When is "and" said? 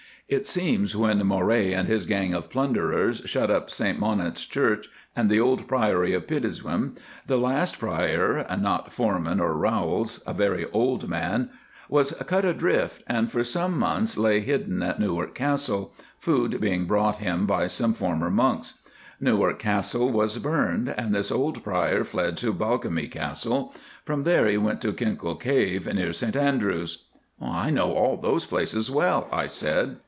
1.73-1.89, 5.13-5.29, 13.07-13.29, 20.97-21.13